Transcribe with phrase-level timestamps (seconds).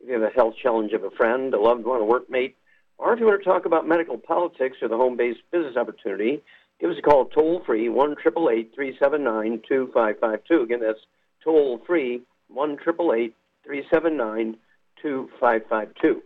[0.00, 2.54] if you have a health challenge of a friend, a loved one, a workmate,
[2.98, 6.42] or if you want to talk about medical politics or the home based business opportunity,
[6.80, 10.62] give us a call toll free 1 379 2552.
[10.62, 11.00] Again, that's
[11.42, 14.56] toll free 1 379
[15.02, 16.22] 2552.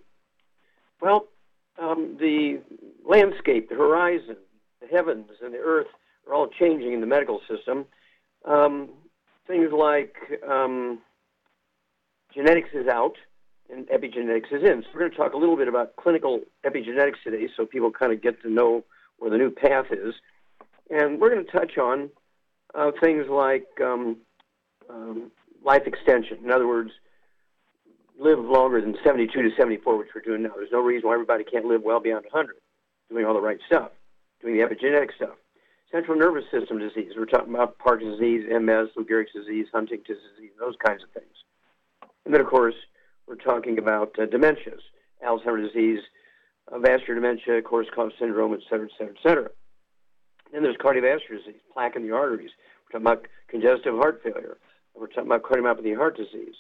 [1.00, 1.27] Well,
[1.78, 2.61] um, the
[3.05, 4.36] landscape, the horizon,
[4.81, 5.88] the heavens, and the earth
[6.27, 7.86] are all changing in the medical system.
[8.44, 8.91] Um,
[9.47, 10.16] things like
[10.48, 11.00] um,
[12.34, 13.16] genetics is out
[13.70, 14.83] and epigenetics is in.
[14.83, 18.12] So we're going to talk a little bit about clinical epigenetics today so people kind
[18.12, 18.84] of get to know
[19.19, 20.15] where the new path is.
[20.91, 22.11] And we're going to touch on
[22.75, 24.19] uh, things like um,
[24.91, 25.31] um,
[25.65, 26.39] life extension.
[26.45, 26.91] In other words,
[28.19, 30.51] live longer than 72 to 74, which we're doing now.
[30.56, 32.56] There's no reason why everybody can't live well beyond 100,
[33.11, 33.91] doing all the right stuff,
[34.41, 35.37] doing the epigenetic stuff.
[35.91, 37.12] Central nervous system disease.
[37.17, 41.34] We're talking about Parkinson's disease, MS, Lou Gehrig's disease, Huntington's disease, those kinds of things.
[42.25, 42.75] And then, of course,
[43.27, 44.81] we're talking about uh, dementias,
[45.27, 46.01] Alzheimer's disease,
[46.71, 49.51] uh, vascular dementia, Korsakoff syndrome, et cetera, et cetera, et cetera.
[50.53, 52.51] Then there's cardiovascular disease, plaque in the arteries.
[52.85, 54.59] We're talking about congestive heart failure.
[54.95, 56.55] We're talking about cardiomyopathy heart disease.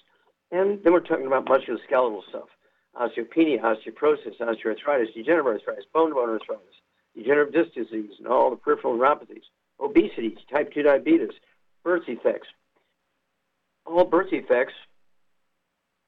[0.50, 2.48] And then we're talking about musculoskeletal stuff,
[2.96, 6.74] osteopenia, osteoporosis, osteoarthritis, degenerative arthritis, bone-to-bone arthritis,
[7.16, 9.44] degenerative disc disease, and all the peripheral neuropathies,
[9.80, 11.30] obesity, type 2 diabetes,
[11.82, 12.48] birth defects.
[13.86, 14.74] All birth defects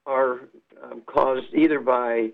[0.07, 0.49] are
[0.81, 2.29] um, caused either by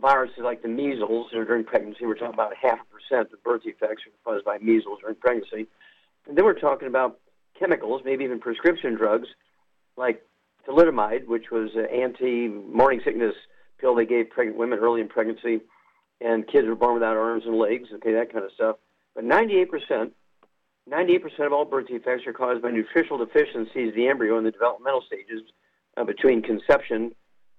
[0.00, 2.04] viruses like the measles or during pregnancy.
[2.04, 5.66] We're talking about half a percent of birth defects are caused by measles during pregnancy.
[6.26, 7.18] And then we're talking about
[7.58, 9.28] chemicals, maybe even prescription drugs
[9.96, 10.22] like
[10.68, 13.34] thalidomide, which was an anti-morning sickness
[13.80, 15.60] pill they gave pregnant women early in pregnancy,
[16.20, 18.76] and kids were born without arms and legs, okay, that kind of stuff.
[19.14, 20.10] But 98%,
[20.90, 24.50] 98% of all birth defects are caused by nutritional deficiencies of the embryo in the
[24.50, 25.42] developmental stages
[26.00, 27.12] uh, between conception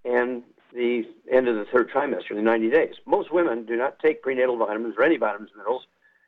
[0.05, 0.43] and
[0.73, 2.95] the end of the third trimester, the 90 days.
[3.05, 5.83] Most women do not take prenatal vitamins or any vitamins and minerals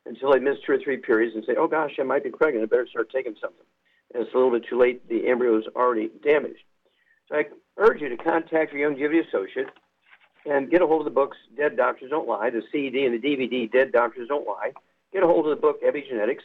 [0.05, 2.63] until they miss two or three periods and say, oh gosh, I might be pregnant,
[2.63, 3.65] I better start taking something.
[4.13, 6.63] And it's a little bit too late, the embryo is already damaged.
[7.29, 7.45] So I
[7.77, 9.69] urge you to contact your Youngevity associate
[10.45, 13.25] and get a hold of the books Dead Doctors Don't Lie, the CD and the
[13.25, 14.73] DVD Dead Doctors Don't Lie.
[15.13, 16.43] Get a hold of the book Epigenetics,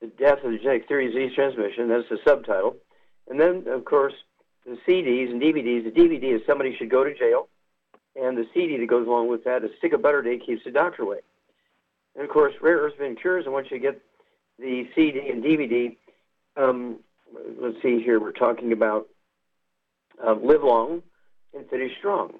[0.00, 1.88] The Death of the Genetic Theory of Disease Transmission.
[1.88, 2.76] That's the subtitle.
[3.28, 4.14] And then, of course,
[4.66, 5.84] the CDs and DVDs.
[5.84, 7.48] The DVD is Somebody Should Go to Jail.
[8.16, 10.64] And the CD that goes along with that is a Stick of Butter Day Keeps
[10.64, 11.18] the Doctor Away.
[12.14, 13.44] And, of course, Rare Earths and Cures.
[13.44, 14.00] And once you get
[14.58, 15.96] the CD and DVD,
[16.56, 16.98] um,
[17.60, 19.08] let's see here, we're talking about
[20.24, 21.02] uh, Live Long
[21.54, 22.34] and Finish Strong.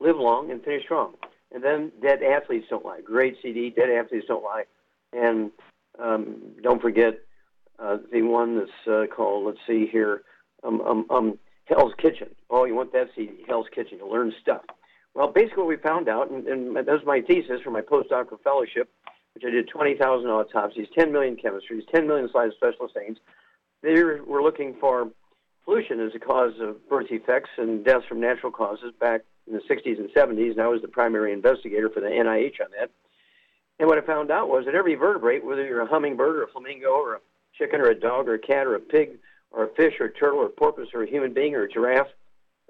[0.00, 1.14] Live Long and Finish Strong.
[1.52, 3.00] And then Dead Athletes Don't Lie.
[3.00, 4.64] Great CD, Dead Athletes Don't Lie.
[5.12, 5.50] And
[5.98, 7.20] um, don't forget
[7.78, 10.22] uh, the one that's uh, called, let's see here,
[10.62, 12.34] um, um, um, Hell's Kitchen.
[12.50, 14.62] Oh, you want that CD, Hell's Kitchen, to learn stuff.
[15.14, 18.40] Well, basically what we found out, and, and that was my thesis for my postdoctoral
[18.42, 18.90] fellowship,
[19.34, 23.18] which I did 20,000 autopsies, 10 million chemistries, 10 million slides of special stains.
[23.82, 25.10] They were looking for
[25.64, 29.60] pollution as a cause of birth defects and deaths from natural causes back in the
[29.60, 32.90] 60s and 70s, and I was the primary investigator for the NIH on that.
[33.78, 36.48] And what I found out was that every vertebrate, whether you're a hummingbird or a
[36.48, 37.20] flamingo or a
[37.58, 39.18] chicken or a dog or a cat or a pig
[39.54, 41.68] or a fish or a turtle or a porpoise or a human being or a
[41.68, 42.08] giraffe,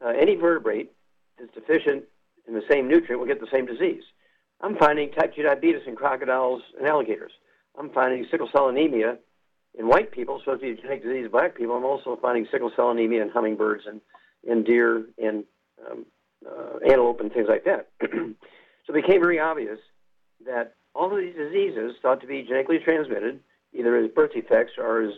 [0.05, 0.93] uh, any vertebrate
[1.39, 2.05] that's deficient
[2.47, 4.03] in the same nutrient will get the same disease.
[4.61, 7.33] I'm finding type 2 diabetes in crocodiles and alligators.
[7.79, 9.19] I'm finding sickle cell anemia
[9.79, 11.77] in white people, supposed to be a genetic disease in black people.
[11.77, 14.01] I'm also finding sickle cell anemia in hummingbirds and
[14.45, 15.45] in deer and
[15.91, 16.07] um,
[16.47, 17.89] uh, antelope and things like that.
[18.03, 18.09] so
[18.89, 19.79] it became very obvious
[20.47, 23.41] that all of these diseases thought to be genetically transmitted,
[23.73, 25.15] either as birth defects or as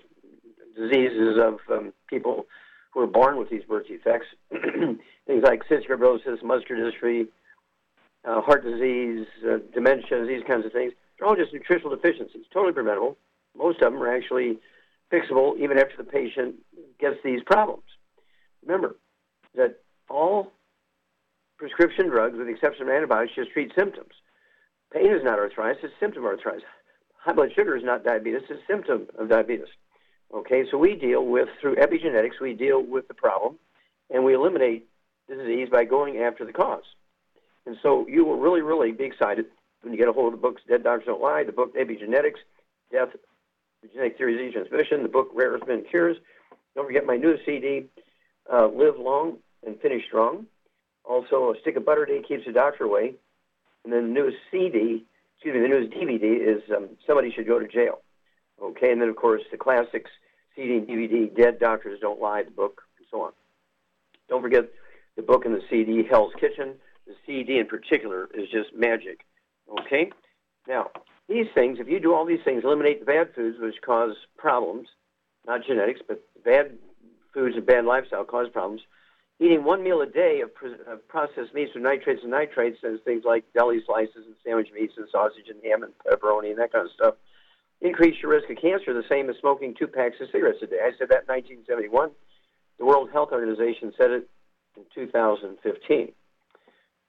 [0.76, 2.46] diseases of um, people
[2.93, 4.26] who are born with these birth defects.
[4.50, 7.28] things like cystic fibrosis, muscular dystrophy,
[8.25, 10.93] uh, heart disease, uh, dementia, these kinds of things.
[11.19, 13.17] They're all just nutritional deficiencies, totally preventable.
[13.56, 14.58] Most of them are actually
[15.12, 16.56] fixable even after the patient
[16.99, 17.84] gets these problems.
[18.64, 18.96] Remember
[19.55, 19.81] that
[20.11, 20.52] all
[21.58, 24.12] prescription drugs, with the exception of antibiotics, just treat symptoms.
[24.93, 26.64] Pain is not arthritis, it's symptom of arthritis.
[27.19, 29.67] High blood sugar is not diabetes, it's a symptom of diabetes.
[30.34, 33.58] Okay, so we deal with, through epigenetics, we deal with the problem
[34.11, 34.87] and we eliminate
[35.28, 36.84] the disease by going after the cause.
[37.64, 39.46] And so you will really, really be excited
[39.82, 42.38] when you get a hold of the books Dead Doctors Don't Lie, the book Epigenetics,
[42.93, 43.08] Death,
[43.82, 46.17] the Genetic Theories of Transmission, the book Rare Earth Men Cures.
[46.75, 47.87] Don't forget my newest CD,
[48.52, 50.46] uh, Live Long and Finish Strong.
[51.05, 53.14] Also, A Stick of Butter Day Keeps the Doctor Away.
[53.84, 55.05] And then the newest CD,
[55.37, 58.00] excuse me, the newest DVD is um, Somebody Should Go to Jail.
[58.62, 60.11] Okay, and then, of course, the classics,
[60.55, 63.32] CD and DVD, Dead Doctors Don't Lie, the book, and so on.
[64.29, 64.64] Don't forget
[65.17, 66.75] the book and the CD, Hell's Kitchen.
[67.06, 69.25] The CD in particular is just magic.
[69.81, 70.11] Okay?
[70.67, 70.91] Now,
[71.29, 74.88] these things, if you do all these things, eliminate the bad foods which cause problems,
[75.47, 76.79] not genetics, but bad
[77.35, 78.82] foods and bad lifestyle cause problems.
[79.38, 80.50] Eating one meal a day of,
[80.88, 84.94] of processed meats with nitrites and nitrates, and things like deli slices and sandwich meats
[84.97, 87.14] and sausage and ham and pepperoni and that kind of stuff,
[87.81, 90.78] increase your risk of cancer the same as smoking two packs of cigarettes a day.
[90.82, 92.11] I said that in 1971.
[92.78, 94.28] The World Health Organization said it
[94.76, 96.12] in 2015.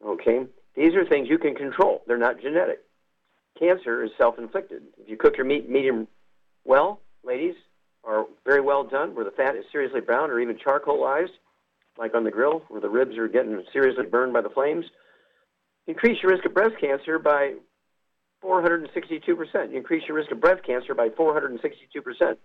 [0.06, 0.46] Okay?
[0.76, 2.04] These are things you can control.
[2.08, 2.80] They're not genetic.
[3.60, 4.84] Cancer is self-inflicted.
[5.00, 6.08] If you cook your meat medium
[6.64, 7.56] well, ladies,
[8.04, 11.32] or very well done, where the fat is seriously browned or even charcoalized,
[11.98, 14.86] like on the grill, where the ribs are getting seriously burned by the flames,
[15.88, 17.54] increase your risk of breast cancer by
[18.44, 19.72] 462%.
[19.72, 22.38] You increase your risk of breast cancer by 462%.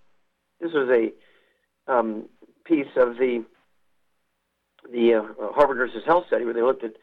[0.60, 2.28] This was a um,
[2.64, 3.44] piece of the
[4.90, 6.94] the uh, Harvard Nurses Health Study where they looked at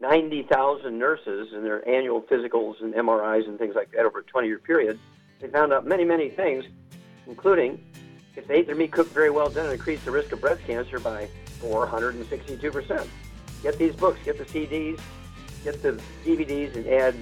[0.00, 4.48] 90,000 nurses and their annual physicals and MRIs and things like that over a 20
[4.48, 4.98] year period.
[5.40, 6.64] They found out many, many things,
[7.26, 7.80] including
[8.36, 10.62] if they ate their meat cooked very well done, it increased the risk of breast
[10.66, 11.28] cancer by
[11.60, 13.06] 462%.
[13.62, 15.00] Get these books, get the CDs,
[15.64, 17.14] get the DVDs, and add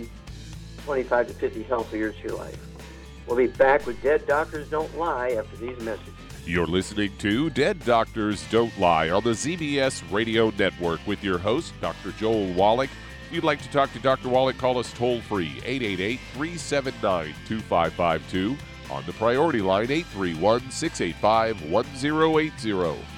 [0.89, 2.57] 25 to 50 healthy years to your life.
[3.27, 6.15] We'll be back with Dead Doctors Don't Lie after these messages.
[6.47, 11.75] You're listening to Dead Doctors Don't Lie on the ZBS Radio Network with your host,
[11.83, 12.13] Dr.
[12.13, 12.89] Joel Wallach.
[13.27, 14.31] If you'd like to talk to Dr.
[14.31, 18.57] Wallach, call us toll free 888 379 2552
[18.91, 23.18] on the priority line 831 685 1080.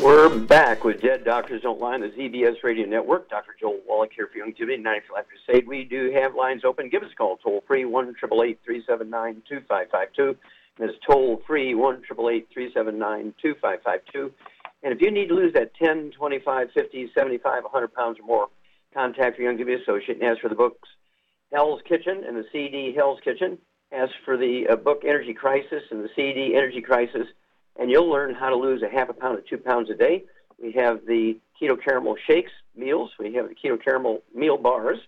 [0.00, 3.28] We're back with Dead Doctors Don't Lie on the ZBS Radio Network.
[3.28, 3.56] Dr.
[3.58, 5.66] Joel Wallach here for Youngevity, 90 Life Crusade.
[5.66, 6.88] We do have lines open.
[6.88, 10.36] Give us a call, toll free, 1 379 2552.
[10.78, 14.32] That's toll free, 1 379 2552.
[14.84, 18.48] And if you need to lose that 10, 25, 50, 75, 100 pounds or more,
[18.94, 20.88] contact your Youngevity associate and ask for the books
[21.52, 23.58] Hell's Kitchen and the CD Hell's Kitchen.
[23.90, 27.26] Ask for the uh, book Energy Crisis and the CD Energy Crisis
[27.78, 30.24] and you'll learn how to lose a half a pound to two pounds a day.
[30.60, 33.10] We have the keto caramel shakes meals.
[33.18, 34.98] We have the keto caramel meal bars.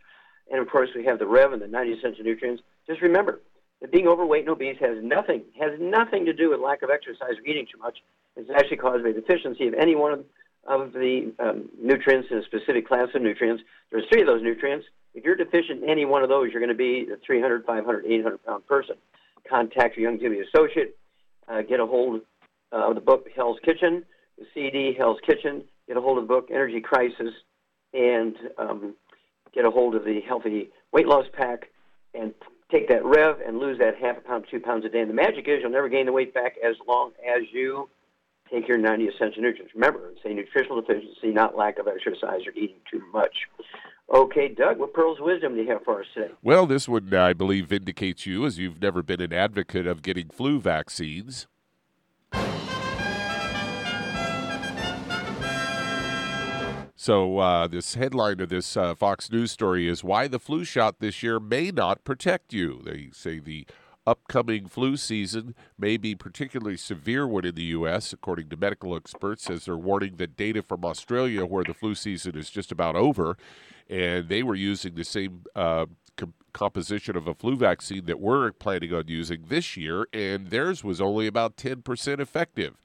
[0.50, 2.62] And of course, we have the Rev and the 90 essential nutrients.
[2.86, 3.40] Just remember
[3.80, 7.38] that being overweight and obese has nothing, has nothing to do with lack of exercise
[7.38, 7.98] or eating too much.
[8.36, 10.24] It's actually caused by deficiency of any one of,
[10.66, 13.62] of the um, nutrients in a specific class of nutrients.
[13.90, 14.86] There's three of those nutrients.
[15.14, 18.06] If you're deficient in any one of those, you're going to be a 300, 500,
[18.06, 18.96] 800 pound person.
[19.48, 20.96] Contact your Youngevity associate.
[21.48, 22.20] Uh, get a hold
[22.72, 24.04] uh, of the book Hell's Kitchen,
[24.38, 25.64] the CD Hell's Kitchen.
[25.88, 27.34] Get a hold of the book Energy Crisis,
[27.92, 28.94] and um,
[29.52, 31.70] get a hold of the Healthy Weight Loss Pack,
[32.14, 32.32] and
[32.70, 35.00] take that Rev and lose that half a pound, two pounds a day.
[35.00, 37.88] And the magic is you'll never gain the weight back as long as you
[38.50, 39.74] take your 90 essential nutrients.
[39.74, 43.34] Remember, it's a nutritional deficiency, not lack of exercise or eating too much.
[44.12, 46.32] Okay, Doug, what pearls of wisdom do you have for us today?
[46.42, 50.28] Well, this one, I believe, vindicates you as you've never been an advocate of getting
[50.28, 51.46] flu vaccines.
[57.02, 60.98] So, uh, this headline of this uh, Fox News story is why the flu shot
[60.98, 62.82] this year may not protect you.
[62.84, 63.66] They say the
[64.06, 69.48] upcoming flu season may be particularly severe one in the U.S., according to medical experts,
[69.48, 73.38] as they're warning that data from Australia, where the flu season is just about over,
[73.88, 75.86] and they were using the same uh,
[76.18, 80.84] com- composition of a flu vaccine that we're planning on using this year, and theirs
[80.84, 82.76] was only about 10% effective.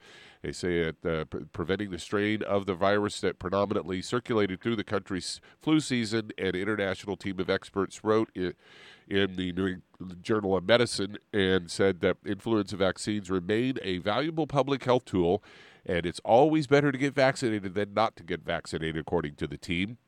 [0.46, 4.76] They say that uh, pre- preventing the strain of the virus that predominantly circulated through
[4.76, 8.54] the country's flu season, an international team of experts wrote in,
[9.08, 9.78] in the New
[10.22, 15.42] Journal of Medicine and said that influenza vaccines remain a valuable public health tool,
[15.84, 19.58] and it's always better to get vaccinated than not to get vaccinated, according to the
[19.58, 19.98] team.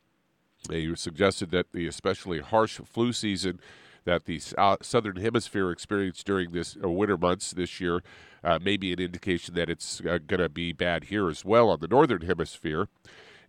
[0.69, 3.59] They suggested that the especially harsh flu season
[4.09, 4.41] that the
[4.81, 8.03] southern hemisphere experienced during this uh, winter months this year
[8.43, 11.69] uh, may be an indication that it's uh, going to be bad here as well
[11.69, 12.89] on the northern hemisphere.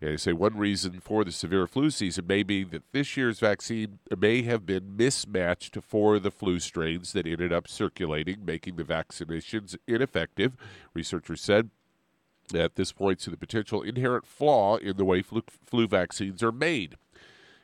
[0.02, 3.40] And they say one reason for the severe flu season may be that this year's
[3.40, 8.84] vaccine may have been mismatched for the flu strains that ended up circulating, making the
[8.84, 10.58] vaccinations ineffective.
[10.92, 11.70] Researchers said
[12.48, 16.52] that this points to the potential inherent flaw in the way flu, flu vaccines are
[16.52, 16.96] made.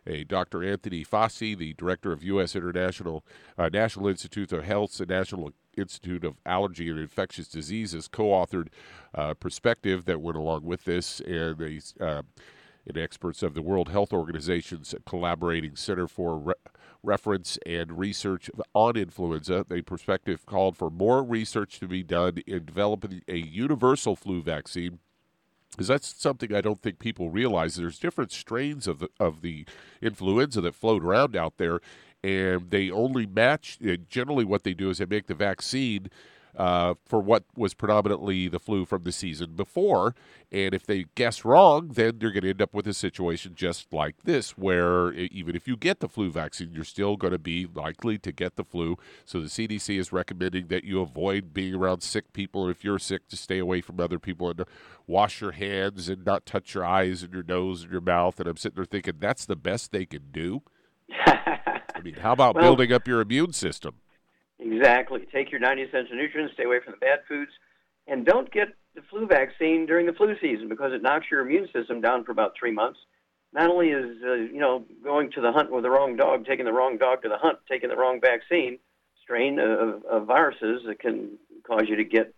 [0.06, 0.62] A Dr.
[0.64, 2.54] Anthony Fauci, the director of U.S.
[2.54, 3.24] International
[3.58, 8.68] uh, National Institute of Health's and National Institute of Allergy and Infectious Diseases, co-authored
[9.14, 12.22] uh, perspective that went along with this, and uh,
[12.86, 16.54] and experts of the World Health Organization's collaborating Center for Re-
[17.02, 19.66] Reference and Research on Influenza.
[19.68, 25.00] The perspective called for more research to be done in developing a universal flu vaccine
[25.76, 27.76] because that's something I don't think people realize.
[27.76, 29.66] There's different strains of the, of the
[30.00, 31.80] influenza that float around out there,
[32.24, 33.78] and they only match.
[33.86, 36.08] Uh, generally, what they do is they make the vaccine
[36.56, 40.14] uh, for what was predominantly the flu from the season before.
[40.50, 43.92] And if they guess wrong, then you're going to end up with a situation just
[43.92, 47.66] like this, where even if you get the flu vaccine, you're still going to be
[47.66, 48.96] likely to get the flu.
[49.24, 52.68] So the CDC is recommending that you avoid being around sick people.
[52.68, 54.64] If you're sick, to stay away from other people and
[55.06, 58.38] wash your hands and not touch your eyes and your nose and your mouth.
[58.40, 60.62] And I'm sitting there thinking that's the best they can do.
[61.26, 63.96] I mean, how about well, building up your immune system?
[64.58, 65.26] Exactly.
[65.32, 67.50] Take your 90 essential nutrients, stay away from the bad foods,
[68.06, 71.68] and don't get the flu vaccine during the flu season because it knocks your immune
[71.72, 72.98] system down for about three months.
[73.52, 76.64] Not only is uh, you know going to the hunt with the wrong dog, taking
[76.64, 78.78] the wrong dog to the hunt, taking the wrong vaccine
[79.22, 81.30] strain of, of viruses that can
[81.66, 82.32] cause you to get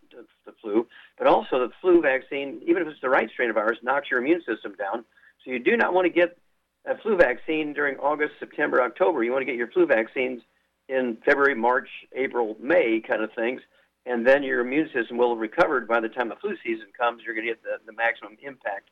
[0.47, 0.87] the flu,
[1.19, 4.21] but also the flu vaccine, even if it's the right strain of virus, knocks your
[4.21, 5.05] immune system down.
[5.45, 6.39] So you do not want to get
[6.87, 9.23] a flu vaccine during August, September, October.
[9.23, 10.41] You want to get your flu vaccines
[10.89, 13.61] in February, March, April, May kind of things,
[14.07, 17.23] and then your immune system will have recovered by the time the flu season comes.
[17.25, 18.91] You're going to get the, the maximum impact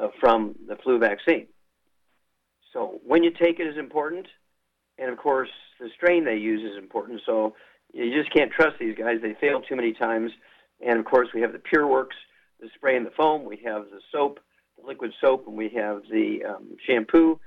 [0.00, 1.46] uh, from the flu vaccine.
[2.72, 4.26] So when you take it is important,
[4.98, 5.48] and of course
[5.80, 7.20] the strain they use is important.
[7.24, 7.54] So
[7.92, 10.32] you just can't trust these guys; they fail too many times.
[10.84, 12.16] And of course we have the PureWorks,
[12.60, 13.44] the spray and the foam.
[13.44, 14.40] We have the soap,
[14.78, 17.40] the liquid soap, and we have the um, shampoo.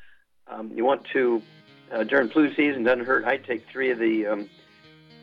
[0.48, 1.44] Um, you want to
[1.92, 2.84] uh, during flu season.
[2.84, 3.26] Doesn't hurt.
[3.26, 4.50] I take three of the um,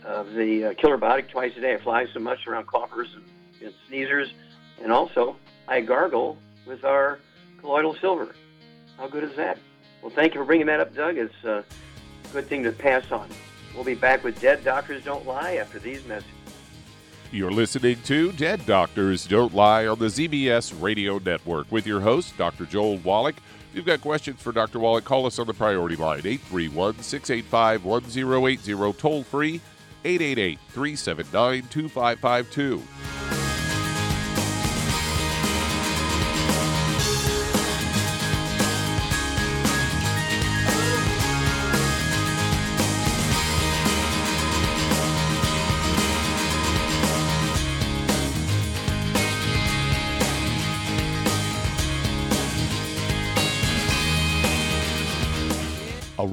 [0.04, 1.74] of the uh, killer biotic twice a day.
[1.74, 3.24] I fly so much around coughers and,
[3.62, 4.28] and sneezers,
[4.82, 5.36] and also
[5.68, 7.18] I gargle with our
[7.60, 8.34] colloidal silver.
[8.96, 9.58] How good is that?
[10.02, 11.18] Well, thank you for bringing that up, Doug.
[11.18, 11.64] It's a
[12.32, 13.28] good thing to pass on.
[13.74, 16.32] We'll be back with Dead Doctors Don't Lie after these messages.
[17.32, 22.38] You're listening to Dead Doctors Don't Lie on the ZBS Radio Network with your host,
[22.38, 22.64] Dr.
[22.64, 23.34] Joel Wallach.
[23.76, 24.78] You've got questions for Dr.
[24.78, 29.60] Wallach, call us on the priority line, 831 685 1080, toll free,
[30.02, 32.82] 888 379 2552.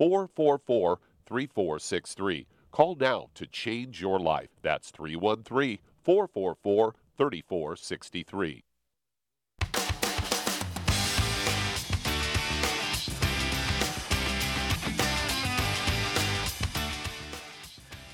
[0.00, 2.46] 444 3463.
[2.72, 4.48] Call now to change your life.
[4.62, 8.64] That's 313 444 3463.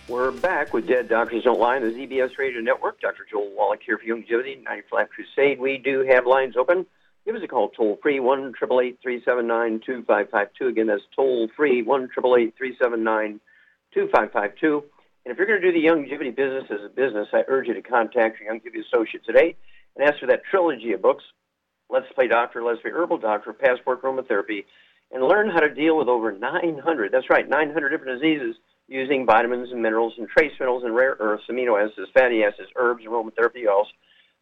[0.09, 3.01] We're back with Dead Doctors Don't Lie on the ZBS Radio Network.
[3.01, 3.25] Dr.
[3.31, 5.61] Joel Wallach here for Youngevity, 90 Flat Crusade.
[5.61, 6.87] We do have lines open.
[7.27, 10.69] Give us a call toll free, 1 379 2552.
[10.69, 13.41] Again, that's toll free, 1 379
[13.93, 14.85] 2552.
[15.25, 17.75] And if you're going to do the Youngevity business as a business, I urge you
[17.75, 19.57] to contact your Youngevity associate today
[19.97, 21.25] and ask for that trilogy of books
[21.91, 24.65] Let's Play Doctor, Let's Play Herbal Doctor, Passport Aromatherapy,
[25.11, 28.55] and learn how to deal with over 900, that's right, 900 different diseases
[28.87, 33.05] using vitamins and minerals and trace minerals and rare earths, amino acids, fatty acids, herbs,
[33.05, 33.89] aromatherapy oils.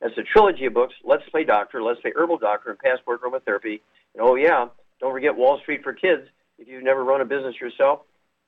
[0.05, 3.81] That's a trilogy of books, Let's Play Doctor, Let's Play Herbal Doctor, and Passport Aromatherapy.
[4.13, 4.67] And oh yeah,
[5.01, 6.29] don't forget Wall Street for Kids.
[6.59, 8.01] If you've never run a business yourself,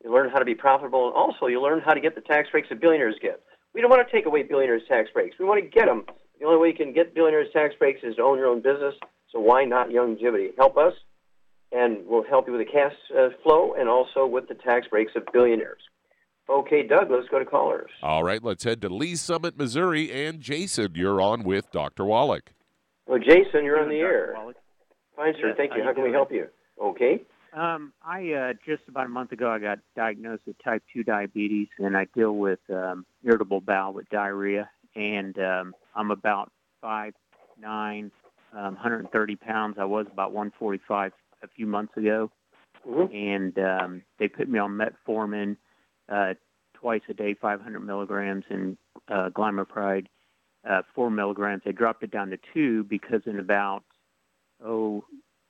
[0.04, 2.50] you learn how to be profitable, and also you learn how to get the tax
[2.50, 3.40] breaks that billionaires get.
[3.72, 5.38] We don't want to take away billionaires' tax breaks.
[5.38, 6.04] We want to get them.
[6.38, 8.94] The only way you can get billionaires' tax breaks is to own your own business.
[9.32, 10.54] So why not Youngevity?
[10.58, 10.92] Help us,
[11.72, 15.12] and we'll help you with the cash uh, flow and also with the tax breaks
[15.16, 15.80] of billionaires.
[16.48, 17.90] Okay, Doug, let's go to callers.
[18.02, 20.12] All right, let's head to Lee's Summit, Missouri.
[20.12, 22.04] And Jason, you're on with Dr.
[22.04, 22.52] Wallach.
[23.06, 24.32] Well, Jason, you're on the air.
[24.36, 24.56] Wallach.
[25.16, 25.48] Fine, sir.
[25.48, 25.82] Yes, Thank you.
[25.82, 26.46] how How can we help you?
[26.80, 27.22] Okay.
[27.52, 31.68] Um, I uh, just about a month ago I got diagnosed with type two diabetes,
[31.78, 37.14] and I deal with um, irritable bowel with diarrhea, and um, I'm about five
[37.58, 38.10] nine,
[38.52, 39.76] um, 130 pounds.
[39.80, 42.30] I was about 145 a few months ago,
[42.86, 43.14] Mhm.
[43.14, 45.56] and um, they put me on metformin
[46.08, 46.34] uh,
[46.74, 48.76] twice a day, 500 milligrams, and
[49.08, 50.06] uh, glimepiride,
[50.68, 51.62] uh, four milligrams.
[51.64, 53.84] They dropped it down to two because in about
[54.64, 55.04] oh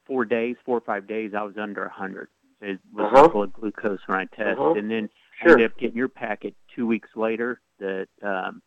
[0.07, 2.29] four days, four or five days, I was under 100.
[2.61, 3.29] It was Uh-huh.
[3.29, 4.75] blood glucose when I tested, Uh-huh.
[4.79, 5.53] and then I Sure.
[5.53, 8.63] ended up getting your packet two weeks later, the um,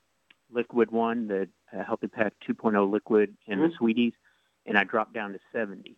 [0.52, 3.70] liquid one, the uh, Healthy Pack 2.0 liquid, and Mhm.
[3.70, 4.14] the sweeties,
[4.66, 5.98] and I dropped down to 70.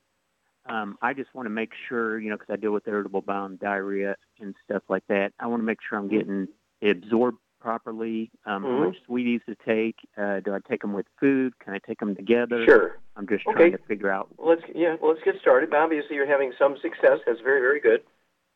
[0.72, 3.46] Um, I just want to make sure, you know, because I deal with irritable bowel
[3.46, 5.34] and diarrhea and stuff like that.
[5.38, 6.48] I want to make sure I'm getting
[6.80, 8.32] it absorbed properly.
[8.46, 8.80] Um, How Mhm.
[8.80, 9.98] much sweeties to take?
[10.18, 11.60] Uh, do I take them with food?
[11.60, 12.64] Can I take them together?
[12.64, 12.98] Sure.
[13.18, 13.54] I'm just Okay.
[13.70, 14.30] trying to figure out.
[14.38, 14.96] Well, let's yeah.
[15.02, 15.74] Well, let's get started.
[15.74, 17.20] Obviously, you're having some success.
[17.26, 18.04] That's very, very good.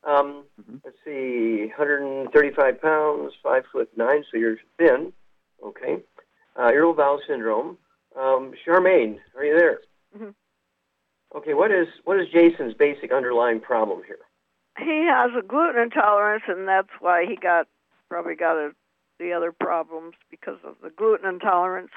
[0.06, 0.82] Um, Mhm.
[0.86, 5.12] Let's see, 135 pounds, five foot nine, so you're thin.
[5.62, 6.02] Okay.
[6.56, 7.78] Uh, irritable bowel syndrome.
[8.16, 9.82] Um, Charmaine, are you there?
[10.16, 10.36] Mhm.
[11.36, 11.54] Okay.
[11.54, 14.20] What is what is Jason's basic underlying problem here?
[14.78, 17.68] He has a gluten intolerance, and that's why he got
[18.10, 18.72] probably got a,
[19.20, 21.92] the other problems because of the gluten intolerance.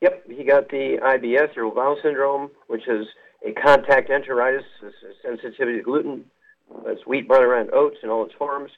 [0.00, 3.06] Yep, he got the IBS, irritable bowel syndrome, which is
[3.46, 4.62] a contact enteritis,
[5.22, 6.24] sensitivity to gluten.
[6.86, 8.70] It's wheat, barley, and oats in all its forms.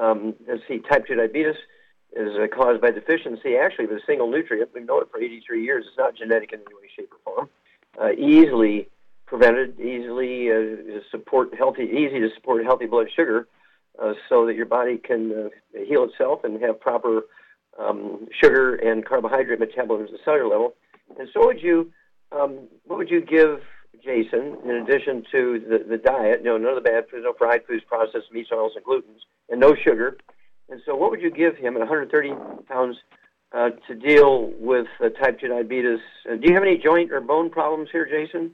[0.00, 1.54] Um, let's see, type 2 diabetes
[2.16, 4.70] is uh, caused by deficiency, actually, of a single nutrient.
[4.74, 5.84] We've known it for 83 years.
[5.86, 7.50] It's not genetic in any way, shape, or form.
[8.00, 8.88] Uh, easily
[9.26, 13.48] prevented, easily uh, support healthy, easy to support healthy blood sugar,
[14.02, 17.22] uh, so that your body can uh, heal itself and have proper
[17.78, 20.74] um, sugar and carbohydrate metabolism at the cellular level.
[21.18, 21.92] And so, would you,
[22.32, 23.60] um, what would you give
[24.04, 26.42] Jason in addition to the, the diet?
[26.44, 29.60] No, none of the bad foods, no fried foods, processed meats, oils, and glutens, and
[29.60, 30.16] no sugar.
[30.68, 32.32] And so, what would you give him at 130
[32.68, 32.96] pounds
[33.52, 36.00] uh, to deal with uh, type 2 diabetes?
[36.30, 38.52] Uh, do you have any joint or bone problems here, Jason?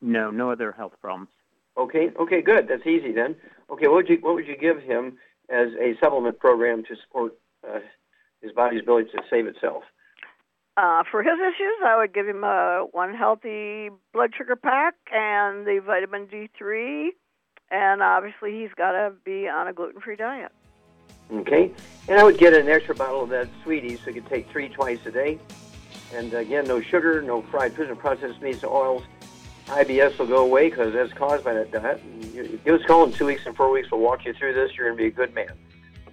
[0.00, 1.30] No, no other health problems.
[1.76, 2.68] Okay, okay, good.
[2.68, 3.36] That's easy then.
[3.70, 5.18] Okay, what would you what would you give him
[5.50, 7.34] as a supplement program to support
[7.66, 7.80] uh,
[8.40, 9.82] his body's ability to save itself?
[10.76, 15.66] Uh, for his issues, I would give him uh, one healthy blood sugar pack and
[15.66, 17.08] the vitamin D3,
[17.70, 20.52] and obviously he's got to be on a gluten-free diet.
[21.32, 21.72] Okay,
[22.08, 24.68] and I would get an extra bottle of that sweetie so you could take three
[24.68, 25.38] twice a day.
[26.14, 29.02] And again, no sugar, no fried foods, no processed meats, oils.
[29.66, 32.00] IBS will go away because that's caused by that diet.
[32.64, 33.90] Give us a call in two weeks and four weeks.
[33.90, 34.70] We'll walk you through this.
[34.76, 35.50] You're going to be a good man.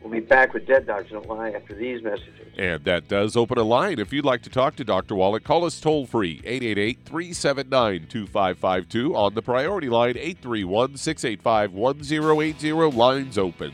[0.02, 2.48] We'll be back with Dead Doctors Don't Lie after these messages.
[2.58, 4.00] And that does open a line.
[4.00, 5.16] If you'd like to talk to Dr.
[5.16, 12.72] Wallach, call us toll free 888 379 2552 on the priority line 831 685 1080.
[12.98, 13.74] Lines open.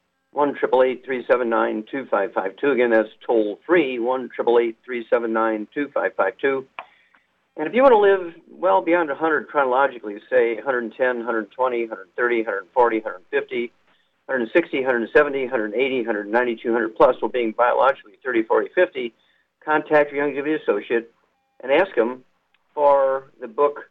[0.31, 2.71] one triple eight three seven nine two five five two.
[2.71, 6.65] Again, that's toll free one triple eight three seven nine two five five two.
[7.57, 12.95] And if you want to live well beyond 100 chronologically, say 110, 120, 130, 140,
[12.97, 13.71] 150,
[14.25, 19.13] 160, 170, 180, 190, 200 plus, while being biologically 30, 40, 50,
[19.63, 21.11] contact your Young Youngevity associate
[21.61, 22.23] and ask them
[22.73, 23.81] for the book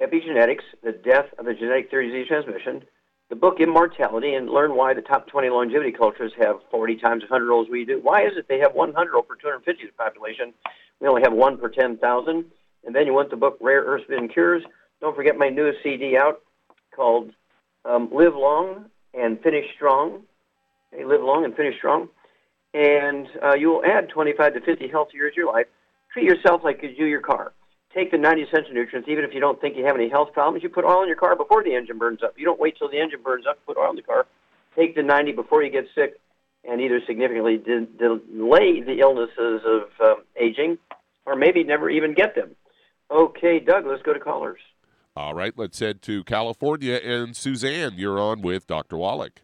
[0.00, 2.84] Epigenetics: The Death of the Genetic Theory of Disease Transmission
[3.30, 7.44] the book Immortality and learn why the top 20 longevity cultures have 40 times 100
[7.44, 8.00] year olds we do.
[8.02, 10.52] Why is it they have 100 per 250 of the population?
[11.00, 12.44] We only have one per 10,000.
[12.84, 14.64] And then you want the book Rare Earth Forbidden Cures.
[15.00, 16.40] Don't forget my newest CD out
[16.94, 17.30] called
[17.84, 20.22] um, Live Long and Finish Strong.
[20.92, 22.08] Okay, live long and finish strong.
[22.74, 25.66] And uh, you will add 25 to 50 healthy years to your life.
[26.12, 27.52] Treat yourself like you do your car
[27.94, 30.62] take the 90 essential nutrients, even if you don't think you have any health problems.
[30.62, 32.34] You put oil in your car before the engine burns up.
[32.36, 34.26] You don't wait till the engine burns up to put oil in the car.
[34.76, 36.20] Take the 90 before you get sick
[36.64, 40.78] and either significantly de- delay the illnesses of um, aging
[41.26, 42.54] or maybe never even get them.
[43.10, 44.60] Okay, Doug, let's go to callers.
[45.16, 46.94] All right, let's head to California.
[46.94, 48.96] And Suzanne, you're on with Dr.
[48.96, 49.42] Wallach.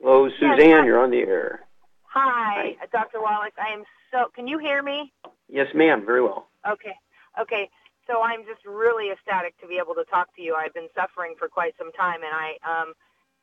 [0.00, 1.66] Hello, Suzanne, you're on the air.
[2.04, 3.20] Hi, Hi, Dr.
[3.20, 3.52] Wallach.
[3.58, 4.30] I am so.
[4.34, 5.12] Can you hear me?
[5.48, 6.04] Yes, ma'am.
[6.04, 6.48] Very well.
[6.68, 6.94] Okay.
[7.40, 7.70] Okay.
[8.06, 10.54] So I'm just really ecstatic to be able to talk to you.
[10.54, 12.94] I've been suffering for quite some time, and I um,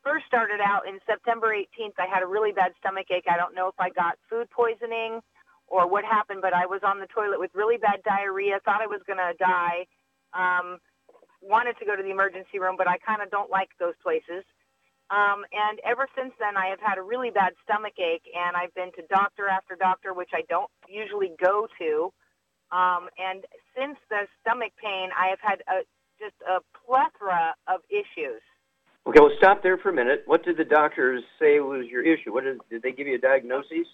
[0.04, 1.96] first started out in September 18th.
[2.00, 3.28] I had a really bad stomach ache.
[3.30, 5.22] I don't know if I got food poisoning
[5.68, 8.60] or what happened, but I was on the toilet with really bad diarrhea.
[8.64, 9.86] Thought I was going to die.
[10.34, 10.80] Um,
[11.42, 14.44] wanted to go to the emergency room, but I kind of don't like those places.
[15.10, 18.74] Um, and ever since then, I have had a really bad stomach ache, and I've
[18.76, 22.12] been to doctor after doctor, which I don't usually go to.
[22.72, 23.46] Um, and
[23.78, 25.86] since the stomach pain, I have had a,
[26.20, 28.42] just a plethora of issues.
[29.06, 30.24] Okay, well, stop there for a minute.
[30.26, 32.34] What did the doctors say was your issue?
[32.34, 33.88] What did, did they give you a diagnosis?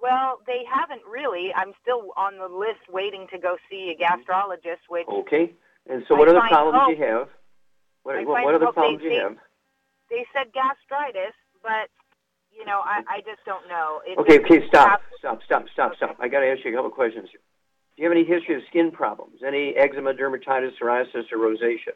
[0.00, 1.50] Well, they haven't really.
[1.56, 4.22] I'm still on the list waiting to go see a mm-hmm.
[4.22, 4.86] gastrologist.
[4.88, 5.52] Which okay,
[5.88, 7.28] and so what I other problems do you have?
[8.04, 9.36] What, I what, what other problems they, do you they, have?
[10.08, 11.90] They said gastritis, but
[12.52, 14.00] you know, I, I just don't know.
[14.06, 16.16] It, okay, okay, stop, stop, stop, stop, stop.
[16.18, 17.40] I got to ask you a couple questions here.
[17.96, 19.40] Do you have any history of skin problems?
[19.46, 21.94] Any eczema, dermatitis, psoriasis, or rosacea?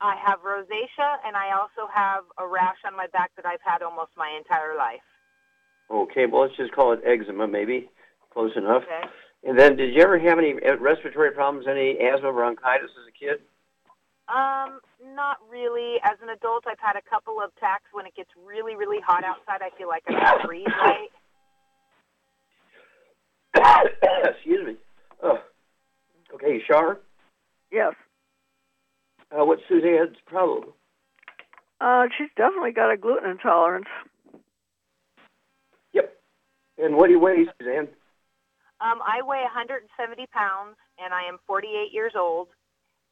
[0.00, 3.82] I have rosacea, and I also have a rash on my back that I've had
[3.82, 5.00] almost my entire life.
[5.90, 7.90] Okay, well, let's just call it eczema, maybe.
[8.32, 8.84] Close enough.
[8.84, 9.08] Okay.
[9.44, 13.12] And then, did you ever have any uh, respiratory problems, any asthma, bronchitis as a
[13.12, 13.40] kid?
[14.28, 14.80] Um,
[15.14, 15.96] not really.
[16.04, 19.24] As an adult, I've had a couple of attacks when it gets really, really hot
[19.24, 19.62] outside.
[19.62, 21.08] I feel like I can't breathe right.
[24.34, 24.76] Excuse me.
[25.22, 25.38] Oh.
[26.34, 26.98] Okay, Shar.
[27.72, 27.94] Yes.
[29.30, 30.72] Uh, what's Suzanne's problem?
[31.80, 33.86] Uh, she's definitely got a gluten intolerance.
[35.92, 36.12] Yep.
[36.78, 37.88] And what do you weigh, Suzanne?
[38.80, 42.48] Um, I weigh 170 pounds, and I am 48 years old,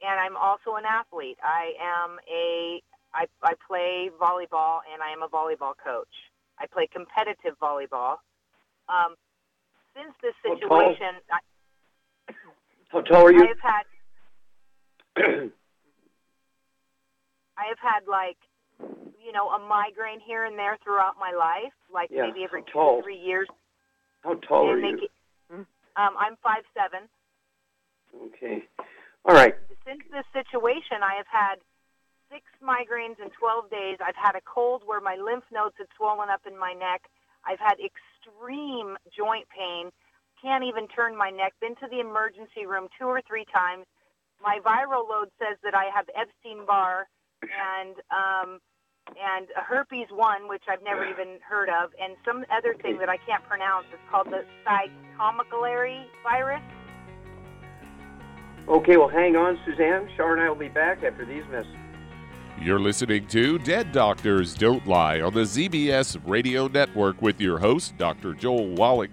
[0.01, 1.39] and I'm also an athlete.
[1.43, 2.83] I am a
[3.15, 6.13] I, I play volleyball, and I am a volleyball coach.
[6.59, 8.17] I play competitive volleyball.
[8.89, 9.17] Um,
[9.97, 10.61] since this How tall?
[10.61, 11.41] situation, I,
[12.89, 13.45] How tall are you?
[13.45, 13.85] I have had
[17.59, 18.37] I have had like
[19.25, 22.79] you know a migraine here and there throughout my life, like Yeah, maybe every two
[22.79, 23.49] or three years.
[24.23, 25.09] How tall are you?
[25.97, 27.09] Um, I'm five seven.
[28.15, 28.65] Okay.
[29.25, 29.55] All right.
[29.87, 31.57] Since this situation, I have had
[32.31, 33.99] six migraines in 12 days.
[34.05, 37.09] I've had a cold where my lymph nodes had swollen up in my neck.
[37.45, 39.91] I've had extreme joint pain.
[40.41, 41.55] Can't even turn my neck.
[41.61, 43.87] Been to the emergency room two or three times.
[44.43, 47.09] My viral load says that I have Epstein Barr
[47.43, 48.61] and um,
[49.15, 53.09] and a herpes one, which I've never even heard of, and some other thing that
[53.09, 53.87] I can't pronounce.
[53.93, 56.63] It's called the cytomegalory virus.
[58.69, 60.09] Okay, well, hang on, Suzanne.
[60.17, 61.77] Shar and I will be back after these messages.
[62.61, 67.97] You're listening to Dead Doctors Don't Lie on the ZBS Radio Network with your host,
[67.99, 68.33] Dr.
[68.33, 69.13] Joel Wallach.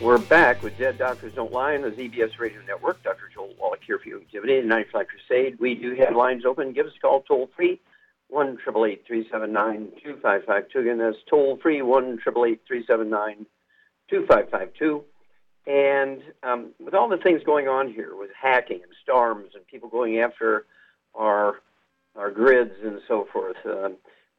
[0.00, 3.02] We're back with Dead Doctors Don't Lie on the ZBS Radio Network.
[3.02, 3.28] Dr.
[3.34, 5.60] Joel Wallach here for Youngevity 95 Crusade.
[5.60, 6.72] We do have lines open.
[6.72, 7.78] Give us a call toll free,
[8.28, 15.04] 1 2552 Again, that's toll free, 1 2552
[15.66, 19.90] And um, with all the things going on here with hacking and storms and people
[19.90, 20.64] going after
[21.14, 21.56] our,
[22.16, 23.90] our grids and so forth, uh,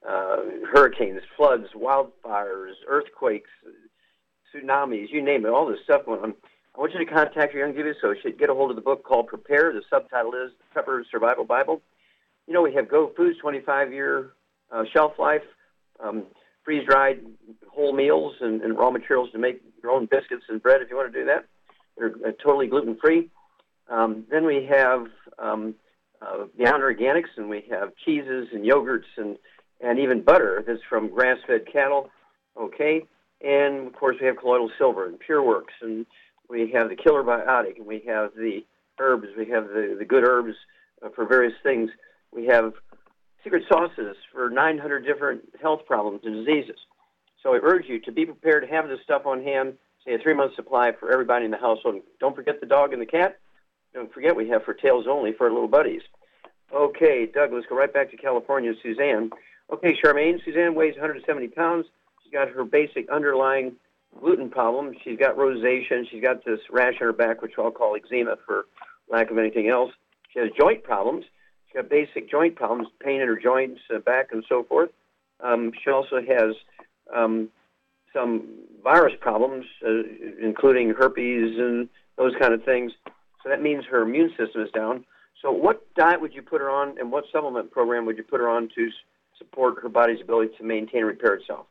[0.10, 0.38] uh,
[0.74, 3.52] hurricanes, floods, wildfires, earthquakes,
[4.54, 6.34] tsunamis, you name it, all this stuff going on.
[6.76, 8.40] I want you to contact your Youngevity associate.
[8.40, 9.74] Get a hold of the book called Prepare.
[9.74, 11.82] The subtitle is Prepper Survival Bible.
[12.48, 14.32] You know, we have Go Foods, 25 year
[14.72, 15.44] uh, shelf life,
[16.00, 16.24] um,
[16.64, 17.20] freeze dried
[17.70, 20.96] whole meals and, and, raw materials to make your own biscuits and bread if you
[20.96, 21.46] want to do that.
[21.98, 23.30] They're uh, totally gluten free.
[23.90, 25.08] Um, then we have
[25.40, 25.76] um,
[26.22, 29.38] uh, Beyond Organics, and we have cheeses and yogurts and,
[29.82, 32.10] and even butter that's from grass fed cattle
[32.58, 33.04] Okay,
[33.44, 36.06] and of course we have colloidal silver and PureWorks, and
[36.50, 38.66] we have the killer biotic, and we have the
[39.00, 40.56] herbs, we have the, the good herbs
[41.04, 41.90] uh, for various things.
[42.32, 42.74] We have
[43.44, 46.78] secret sauces for 900 different health problems and diseases.
[47.42, 49.74] So I urge you to be prepared to have this stuff on hand,
[50.06, 52.02] say a three month supply for everybody in the household.
[52.20, 53.40] Don't forget the dog and the cat.
[53.94, 56.02] Don't forget we have for tails only for our little buddies.
[56.74, 58.74] Okay, Doug, let's go right back to California.
[58.82, 59.32] Suzanne.
[59.74, 60.44] Okay, Charmaine.
[60.46, 61.86] Suzanne weighs 170 pounds.
[62.32, 63.74] She's got her basic underlying
[64.18, 64.94] gluten problem.
[65.04, 66.10] She's got rosacea.
[66.10, 68.66] She's got this rash on her back, which I'll call eczema for
[69.10, 69.92] lack of anything else.
[70.32, 71.26] She has joint problems.
[71.68, 74.92] She's got basic joint problems, pain in her joints, uh, back, and so forth.
[75.42, 76.56] Um, she also has
[77.14, 77.50] um,
[78.14, 78.48] some
[78.82, 80.04] virus problems, uh,
[80.42, 82.94] including herpes and those kind of things.
[83.44, 85.04] So that means her immune system is down.
[85.42, 88.40] So, what diet would you put her on, and what supplement program would you put
[88.40, 88.90] her on to
[89.38, 91.66] support her body's ability to maintain and repair itself?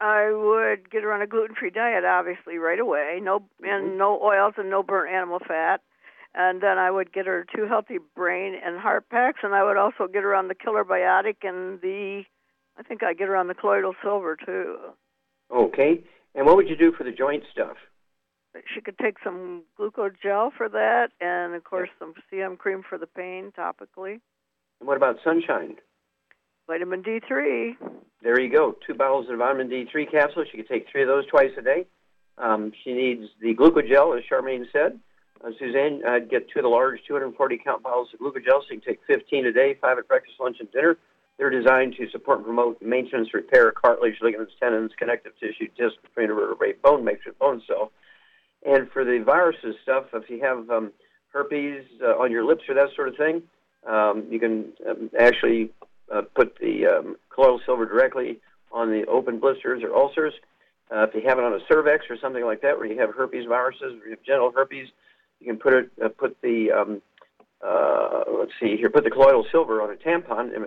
[0.00, 3.18] I would get her on a gluten-free diet, obviously, right away.
[3.22, 3.98] No and Mm-hmm.
[3.98, 5.80] no oils and no burnt animal fat.
[6.34, 9.76] And then I would get her two healthy brain and heart packs, and I would
[9.76, 12.22] also get her on the killer biotic and the,
[12.78, 14.76] I think I get her on the colloidal silver too.
[15.52, 16.04] Okay.
[16.34, 17.76] And what would you do for the joint stuff?
[18.74, 23.06] She could take some glucogel for that, and of course some CM cream for the
[23.06, 24.20] pain topically.
[24.80, 25.76] And what about sunshine?
[26.68, 27.76] Vitamin D3.
[28.22, 28.76] There you go.
[28.86, 30.48] Two bottles of vitamin D3 capsules.
[30.50, 31.86] She could take three of those twice a day.
[32.36, 35.00] Um, she needs the glucogel, as Charmaine said.
[35.42, 38.80] Uh, Suzanne, I'd get two of the large 240 count bottles of glucogel, so you
[38.80, 40.98] can take 15 a day, five at breakfast, lunch, and dinner.
[41.38, 46.28] They're designed to support and promote maintenance, repair, cartilage, ligaments, tendons, connective tissue, disc, between
[46.28, 47.92] vertebrae, bone makes matrix, bone cell.
[48.66, 50.92] And for the viruses stuff, if you have um,
[51.32, 53.42] herpes uh, on your lips or that sort of thing,
[53.88, 55.70] um, you can um, actually
[56.14, 58.40] uh, put the um, colloidal silver directly
[58.72, 60.34] on the open blisters or ulcers.
[60.90, 63.14] Uh, if you have it on a cervix or something like that, where you have
[63.14, 64.88] herpes viruses, or you have genital herpes,
[65.40, 67.02] you can put it, uh, put the, um,
[67.64, 70.64] uh, let's see here, put the colloidal silver on a tampon, and,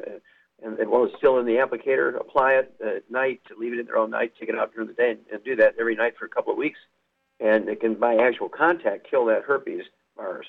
[0.64, 3.86] and, and while it's still in the applicator, apply it at night, leave it in
[3.86, 6.14] there all night, take it out during the day, and, and do that every night
[6.18, 6.80] for a couple of weeks,
[7.40, 9.84] and it can, by actual contact, kill that herpes
[10.16, 10.48] virus.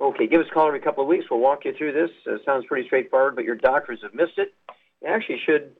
[0.00, 1.26] Okay, give us a call every couple of weeks.
[1.30, 2.10] We'll walk you through this.
[2.26, 4.52] Uh, sounds pretty straightforward, but your doctors have missed it.
[5.02, 5.76] You actually should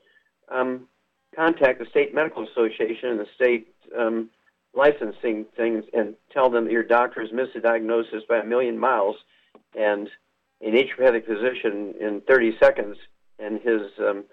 [0.51, 0.89] um,
[1.35, 4.31] contact the state medical association and the state um,
[4.75, 8.79] licensing things and tell them that your doctor has missed a diagnosis by a million
[8.79, 9.17] miles,
[9.79, 10.09] and
[10.63, 12.97] a naturopathic physician in 30 seconds
[13.39, 14.25] and his um,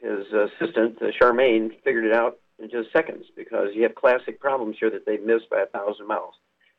[0.00, 4.76] his assistant uh, Charmaine figured it out in just seconds because you have classic problems
[4.80, 6.34] here that they've missed by a thousand miles.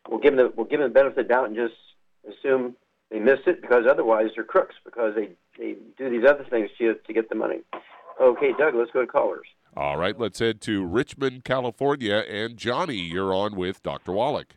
[0.10, 1.76] We'll give them the, we'll give them the benefit of the doubt and just
[2.28, 2.76] assume
[3.10, 6.96] they missed it because otherwise they're crooks because they they do these other things to
[6.96, 7.60] to get the money.
[8.22, 9.48] Okay, Doug, let's go to callers.
[9.76, 12.18] All right, let's head to Richmond, California.
[12.30, 14.12] And Johnny, you're on with Dr.
[14.12, 14.54] Wallach.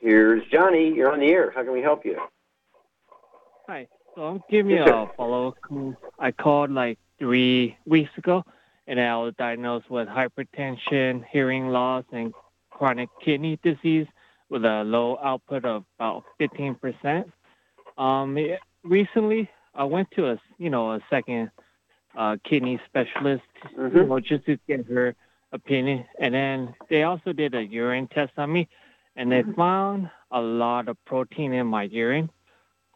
[0.00, 0.92] Here's Johnny.
[0.94, 1.50] You're on the air.
[1.54, 2.18] How can we help you?
[3.68, 3.82] Hi.
[3.82, 5.94] Um, so I'm giving you Yes, a follow up.
[6.18, 8.44] I called like three weeks ago,
[8.86, 12.34] and I was diagnosed with hypertension, hearing loss, and
[12.70, 14.06] chronic kidney disease
[14.52, 17.24] with a low output of about 15%.
[17.96, 18.36] Um,
[18.84, 21.50] recently, I went to a you know a second
[22.14, 24.08] uh, kidney specialist, you Mhm.
[24.08, 25.14] know, just to get her
[25.52, 28.68] opinion, and then they also did a urine test on me,
[29.16, 32.28] and they found a lot of protein in my urine.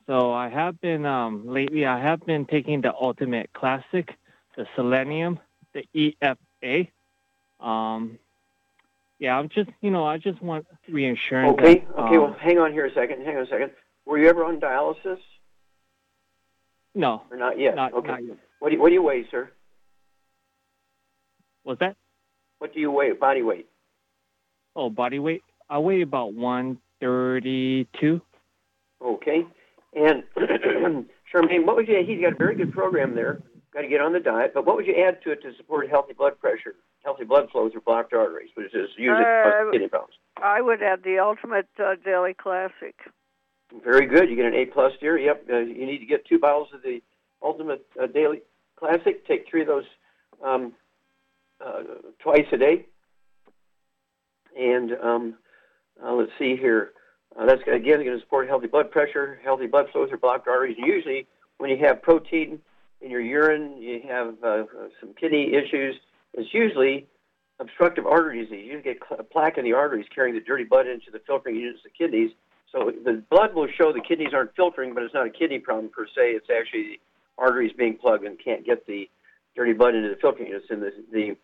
[0.06, 1.86] So I have been um, lately.
[1.86, 4.06] I have been taking the Ultimate Classic,
[4.56, 5.40] the Selenium,
[5.72, 6.90] the EFA.
[7.60, 8.18] Um,
[9.18, 11.58] yeah, I'm just you know I just want reassurance.
[11.58, 11.80] Okay.
[11.80, 12.16] that, Okay.
[12.16, 13.24] um, Well, hang on here a second.
[13.24, 13.70] Hang on a second.
[14.04, 15.18] Were you ever on dialysis
[16.94, 17.74] no, or not yet?
[17.74, 18.08] not okay.
[18.08, 18.36] not yet.
[18.60, 19.50] What do you, what do you weigh, sir?
[21.64, 21.96] Was that?
[22.58, 23.12] What do you weigh?
[23.12, 23.66] Body weight?
[24.74, 25.42] Oh, body weight.
[25.68, 28.20] I weigh about 132.
[29.04, 29.46] Okay.
[29.94, 30.22] And
[31.34, 32.02] Charmaine, what would you?
[32.06, 33.42] He's got a very good program there.
[33.74, 35.90] Got to get on the diet, but what would you add to it to support
[35.90, 36.76] healthy blood pressure,
[37.06, 40.14] healthy blood flow through blocked arteries, which is usually Uh, kidney problems?
[40.42, 42.96] I would add the Ultimate uh, Daily Classic.
[43.84, 44.28] Very good.
[44.28, 45.16] You get an A plus dear.
[45.16, 45.46] Yep.
[45.48, 47.00] Uh, you need to get two bottles of the
[47.42, 48.42] Ultimate uh, Daily
[48.74, 49.24] Classic.
[49.26, 49.84] Take three of those
[50.44, 50.72] um,
[51.64, 51.82] uh,
[52.18, 52.86] twice a day.
[54.58, 55.34] And um,
[56.04, 56.90] uh, let's see here.
[57.38, 60.76] Uh, that's again going to support healthy blood pressure, healthy blood flow through blocked arteries.
[60.76, 61.28] And usually,
[61.58, 62.58] when you have protein
[63.00, 64.64] in your urine, you have uh,
[65.00, 65.94] some kidney issues.
[66.36, 67.06] It's usually
[67.58, 68.68] obstructive artery disease.
[68.70, 69.00] You get
[69.32, 72.30] plaque in the arteries carrying the dirty blood into the filtering units of the kidneys.
[72.70, 75.90] So the blood will show the kidneys aren't filtering, but it's not a kidney problem
[75.90, 76.32] per se.
[76.32, 77.00] It's actually the
[77.38, 79.08] arteries being plugged and can't get the
[79.54, 80.66] dirty blood into the filtering units.
[80.70, 81.36] And the, the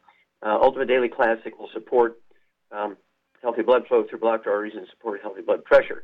[0.43, 2.19] Uh, Ultimate Daily Classic will support
[2.73, 2.97] um,
[3.43, 6.03] healthy blood flow through blocked arteries and support healthy blood pressure.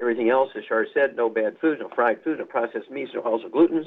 [0.00, 3.20] Everything else, as Shar said, no bad foods, no fried food, no processed meats, no
[3.20, 3.86] also glutens.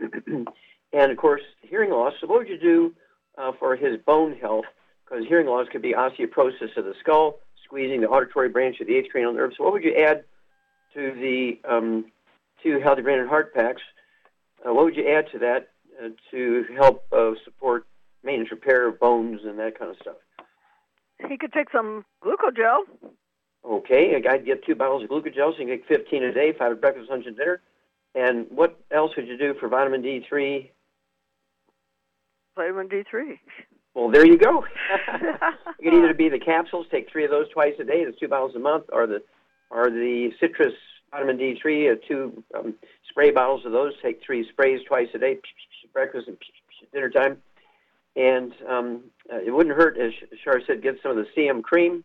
[0.92, 2.14] and of course, hearing loss.
[2.20, 2.94] So, what would you do
[3.38, 4.64] uh, for his bone health?
[5.04, 8.96] Because hearing loss could be osteoporosis of the skull, squeezing the auditory branch of the
[8.96, 9.52] eighth cranial nerve.
[9.56, 10.24] So, what would you add
[10.94, 12.06] to the um,
[12.62, 13.82] two healthy brain and heart packs?
[14.64, 15.70] Uh, what would you add to that
[16.02, 17.86] uh, to help uh, support
[18.22, 20.16] maintenance, repair of bones, and that kind of stuff?
[21.28, 22.82] He could take some glucogel.
[23.64, 26.72] Okay, I'd get two bottles of glucogel, so you can get 15 a day, five
[26.72, 27.60] at breakfast, lunch, and dinner.
[28.14, 30.68] And what else would you do for vitamin D3?
[32.56, 33.38] Vitamin D3.
[33.94, 34.64] Well, there you go.
[35.80, 38.28] you can either be the capsules, take three of those twice a day, that's two
[38.28, 39.22] bottles a month, or the
[39.70, 40.74] or the citrus
[41.10, 42.74] vitamin D3, uh, two um,
[43.08, 45.38] spray bottles of those, take three sprays twice a day,
[45.92, 46.36] breakfast and
[46.92, 47.38] dinner time.
[48.16, 50.12] And um, uh, it wouldn't hurt, as
[50.44, 52.04] Shar said, get some of the CM cream,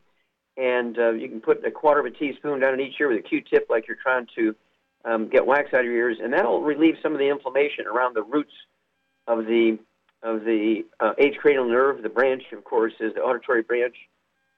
[0.56, 3.20] and uh, you can put a quarter of a teaspoon down in each ear with
[3.20, 4.56] a Q-tip, like you're trying to
[5.04, 8.16] um, get wax out of your ears, and that'll relieve some of the inflammation around
[8.16, 8.54] the roots
[9.28, 9.78] of the
[10.24, 12.03] of the uh, eighth cranial nerve.
[12.03, 13.95] The branch, of course, is the auditory branch,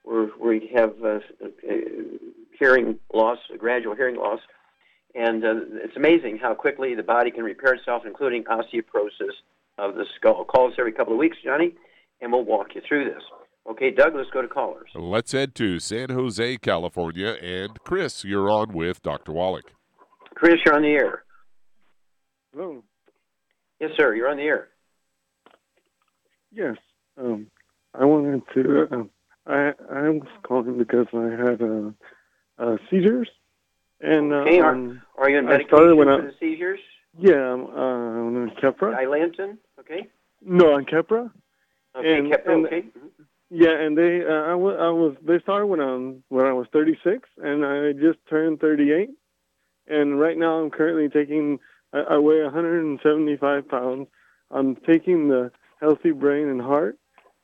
[0.02, 1.74] where where you have uh, uh,
[2.58, 4.40] hearing loss, gradual hearing loss,
[5.14, 5.54] and uh,
[5.84, 9.34] it's amazing how quickly the body can repair itself, including osteoporosis
[9.78, 10.44] of the skull.
[10.44, 11.74] Call us every couple of weeks, Johnny,
[12.20, 13.22] and we'll walk you through this.
[13.68, 14.90] Okay, Doug, let's go to callers.
[14.94, 19.32] Let's head to San Jose, California, and Chris, you're on with Dr.
[19.32, 19.72] Wallach.
[20.34, 21.24] Chris, you're on the air.
[22.52, 22.82] Hello.
[23.78, 24.14] Yes, sir.
[24.14, 24.68] You're on the air.
[26.52, 26.76] Yes.
[27.16, 27.46] Um,
[27.94, 28.88] I wanted to.
[28.90, 29.04] Uh,
[29.46, 31.90] I I was calling because I had uh,
[32.58, 33.28] uh, seizures,
[34.00, 36.34] and uh, okay, are, um, are you in I medication started when for I- the
[36.38, 36.80] seizures?
[37.18, 38.96] yeah, I'm, uh, I'm on Keppra.
[38.96, 39.58] Dilantin?
[39.80, 40.08] Okay.
[40.42, 41.30] No, on Keppra.
[41.96, 42.84] Okay, And- Keppra, and- okay.
[43.52, 47.66] Yeah, and they uh, I was they started when I when I was 36, and
[47.66, 49.10] I just turned 38,
[49.88, 51.58] and right now I'm currently taking
[51.92, 54.06] I, I weigh 175 pounds.
[54.52, 56.96] I'm taking the Healthy Brain and Heart,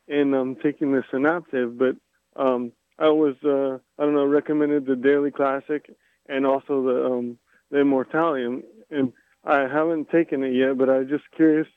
[0.08, 1.78] and I'm taking the Synaptive.
[1.78, 1.96] But
[2.40, 5.90] um, I was uh, I don't know recommended the Daily Classic
[6.28, 7.38] and also the um,
[7.70, 9.12] the Immortalium, and
[9.44, 10.76] I haven't taken it yet.
[10.78, 11.68] But I'm just curious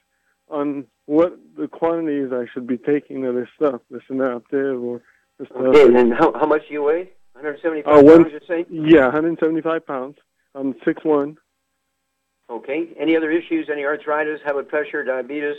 [0.49, 5.01] on what the quantities I should be taking of this stuff, the Synaptive or
[5.37, 5.57] the stuff.
[5.57, 7.09] Okay, and then how, how much do you weigh?
[7.33, 8.65] 175 Uh, one, pounds, you say?
[8.69, 10.17] yeah, 175 pounds.
[10.55, 11.37] I'm six one.
[12.49, 12.89] Okay.
[12.99, 13.69] Any other issues?
[13.71, 15.55] Any arthritis, high blood pressure, diabetes?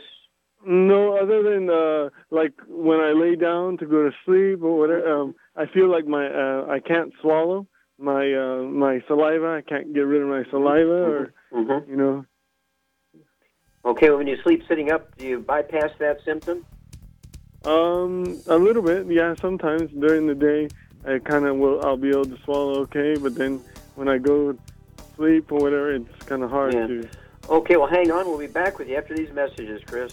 [0.66, 5.10] No, other than uh, like when I lay down to go to sleep or whatever,
[5.10, 7.66] um, I feel like my uh, I can't swallow
[7.98, 9.56] my uh, my saliva.
[9.58, 11.90] I can't get rid of my saliva, or Mm-hmm.
[11.90, 12.24] you know.
[13.84, 16.64] Okay, well, when you sleep sitting up, do you bypass that symptom?
[17.64, 19.34] Um, a little bit, yeah.
[19.40, 20.68] Sometimes during the day,
[21.06, 21.82] I kind of will.
[21.82, 23.62] I'll be able to swallow okay, but then
[23.94, 24.58] when I go to
[25.16, 26.86] sleep or whatever, it's kind of hard Yeah.
[26.86, 27.08] to.
[27.48, 28.28] Okay, well, hang on.
[28.28, 30.12] We'll be back with you after these messages, Chris.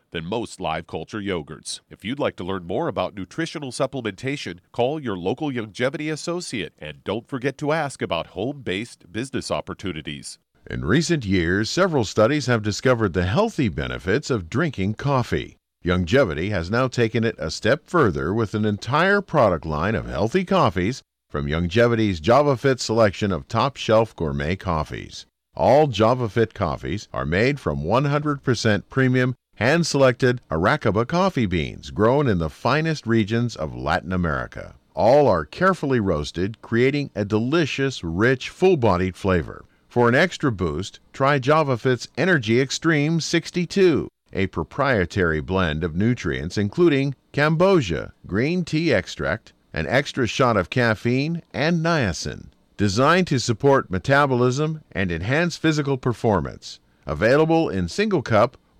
[0.11, 1.79] than most live culture yogurts.
[1.89, 7.03] If you'd like to learn more about nutritional supplementation, call your local Youngevity associate and
[7.03, 10.39] don't forget to ask about home based business opportunities.
[10.69, 15.57] In recent years, several studies have discovered the healthy benefits of drinking coffee.
[15.83, 20.45] Youngevity has now taken it a step further with an entire product line of healthy
[20.45, 21.01] coffees
[21.31, 25.25] from Youngevity's JavaFit selection of top shelf gourmet coffees.
[25.55, 32.39] All JavaFit coffees are made from 100% premium, hand selected Arabica coffee beans grown in
[32.39, 34.73] the finest regions of Latin America.
[34.95, 39.63] All are carefully roasted, creating a delicious, rich, full bodied flavor.
[39.87, 47.13] For an extra boost, try JavaFit's Energy Extreme 62, a proprietary blend of nutrients including
[47.31, 52.47] cambogia, green tea extract, an extra shot of caffeine, and niacin.
[52.77, 56.79] Designed to support metabolism and enhance physical performance.
[57.05, 58.57] Available in single cup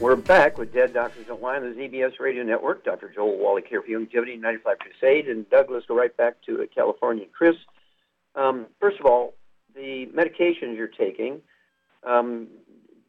[0.00, 2.86] We're back with Dead Doctors Don't Lie on the ZBS Radio Network.
[2.86, 3.12] Dr.
[3.14, 5.28] Joel Wallach here for Youngevity 95 Crusade.
[5.28, 7.26] And Doug, let's go right back to California.
[7.30, 7.54] Chris,
[8.34, 9.34] um, first of all,
[9.74, 11.42] the medications you're taking,
[12.02, 12.48] um,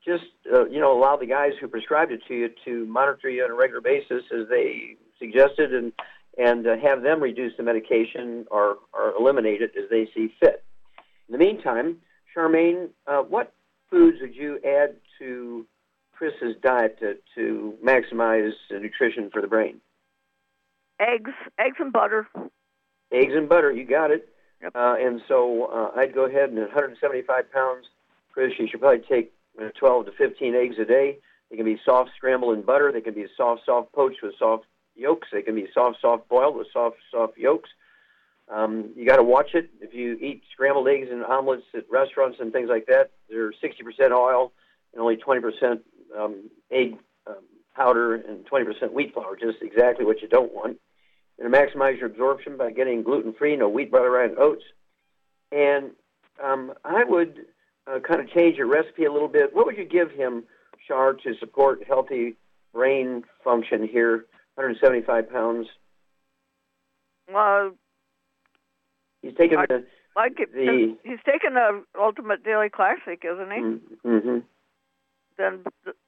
[0.06, 3.46] just uh, you know, allow the guys who prescribed it to you to monitor you
[3.46, 5.94] on a regular basis as they suggested, and
[6.38, 10.62] and uh, have them reduce the medication or, or eliminate it as they see fit.
[11.30, 12.00] In the meantime,
[12.36, 13.54] Charmaine, uh, what
[13.90, 15.66] foods would you add to
[16.22, 19.82] Chris's diet to, to maximize the nutrition for the brain?
[21.00, 22.28] Eggs, eggs and butter.
[23.12, 24.30] Eggs and butter, you got it.
[24.62, 24.72] Yep.
[24.76, 27.88] Uh, and so uh, I'd go ahead and at 175 pounds,
[28.32, 31.18] Chris, you should probably take uh, 12 to 15 eggs a day.
[31.50, 32.92] They can be soft scrambled in butter.
[32.92, 34.66] They can be soft, soft poached with soft
[34.96, 35.30] yolks.
[35.34, 37.72] They can be soft, soft boiled with soft, soft yolks.
[38.48, 39.72] Um, you got to watch it.
[39.82, 44.12] If you eat scrambled eggs and omelets at restaurants and things like that, they're 60%
[44.12, 44.54] oil
[44.94, 45.80] and only 20%
[46.18, 46.98] um, egg
[47.28, 47.44] um,
[47.76, 50.78] powder and 20% wheat flour, just exactly what you don't want.
[51.40, 54.64] And to maximize your absorption by getting gluten-free, no wheat, butter, rye, and oats.
[55.52, 55.92] And
[56.44, 57.46] um, I would
[57.88, 59.56] uh, kind of change your recipe a little bit.
[59.56, 60.44] What would you give him,
[60.88, 62.36] Char, to support healthy
[62.74, 65.68] brain function here 175 pounds.
[67.32, 67.72] Well,
[69.22, 69.86] he's taking I, the,
[70.16, 74.08] like it, the he's taking the Ultimate Daily Classic, isn't he?
[74.08, 74.38] mm-hmm.
[75.42, 75.64] Then,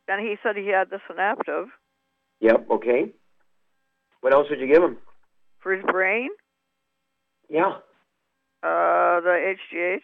[0.07, 1.67] then he said he had the Synaptive
[2.39, 2.67] Yep.
[2.71, 3.11] Okay.
[4.21, 4.97] What else would you give him?
[5.61, 6.27] for his brain.
[7.49, 7.77] Yeah.
[8.61, 10.01] Uh, the HGH.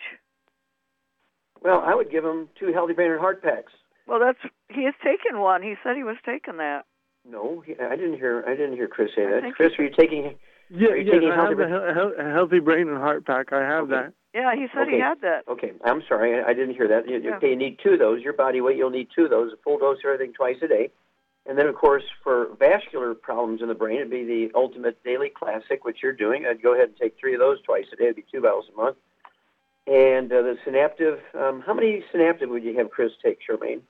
[1.61, 3.73] Well, I would give him two healthy brain and heart packs.
[4.07, 5.61] Well, that's he has taken one.
[5.61, 6.85] He said he was taking that.
[7.29, 8.43] No, he, I didn't hear.
[8.47, 9.53] I didn't hear Chris say that.
[9.55, 10.35] Chris, are you taking?
[10.69, 12.15] Yeah, Are you yes, taking I healthy have the brain?
[12.17, 13.51] he- he- healthy brain and heart pack.
[13.51, 14.13] I have that.
[14.39, 15.43] Yeah, he said he had that.
[15.47, 17.09] Okay, I'm sorry, I, I didn't hear that.
[17.09, 17.35] You, Yeah.
[17.35, 18.21] Okay, you need two of those.
[18.21, 19.51] Your body weight, you'll need two of those.
[19.53, 20.89] A full dose of everything twice a day.
[21.45, 25.29] And then, of course, for vascular problems in the brain, it'd be the Ultimate Daily
[25.29, 26.45] Classic, which you're doing.
[26.45, 28.05] I'd go ahead and take three of those twice a day.
[28.05, 28.97] It'd be two bottles a month.
[29.87, 33.81] And uh, the Synaptive, um, how many Synaptive would you have Chris take, Charmaine?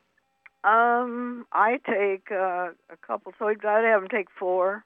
[0.64, 4.86] Um, I take uh, a couple, so I'd have him take four.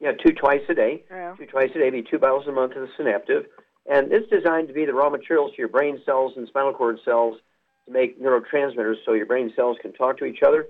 [0.00, 1.04] Yeah, two twice a day.
[1.08, 1.36] Yeah.
[1.36, 3.46] Two twice a day, be two bottles a month of the Synaptive.
[3.90, 6.98] And it's designed to be the raw materials to your brain cells and spinal cord
[7.04, 7.38] cells
[7.86, 10.66] to make neurotransmitters so your brain cells can talk to each other.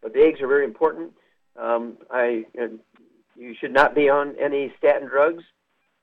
[0.00, 1.12] But the eggs are very important.
[1.60, 2.68] Um, I, uh,
[3.36, 5.44] you should not be on any statin drugs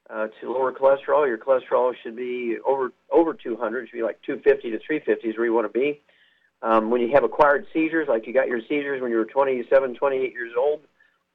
[0.10, 1.28] uh, to lower cholesterol.
[1.28, 3.84] Your cholesterol should be over over 200.
[3.84, 6.02] It should be like 250 to 350 is where you want to be.
[6.62, 9.96] Um, when you have acquired seizures, like you got your seizures when you were 27,
[9.96, 10.82] 28 years old,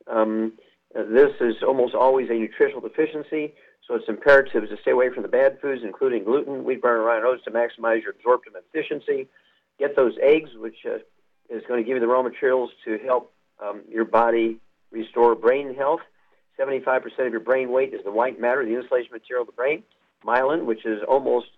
[0.07, 0.53] um,
[0.95, 3.55] this is almost always a nutritional deficiency.
[3.87, 7.16] So it's imperative to stay away from the bad foods, including gluten, wheat, bran, rye,
[7.16, 9.28] and oats, to maximize your absorptive efficiency.
[9.78, 10.99] get those eggs, which uh,
[11.51, 13.32] is going to give you the raw materials to help
[13.62, 14.59] um, your body
[14.91, 16.01] restore brain health.
[16.59, 19.82] 75% of your brain weight is the white matter, the insulation material of the brain.
[20.24, 21.49] Myelin, which is almost